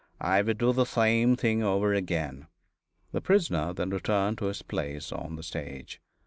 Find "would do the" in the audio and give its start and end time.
0.41-0.85